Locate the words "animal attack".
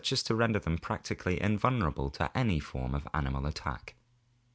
3.13-3.93